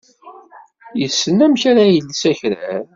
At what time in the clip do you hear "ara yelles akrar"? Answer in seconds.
1.71-2.83